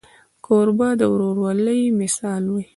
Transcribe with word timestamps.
کوربه 0.45 0.89
د 0.99 1.01
ورورولۍ 1.11 1.81
مثال 1.99 2.43
وي. 2.53 2.63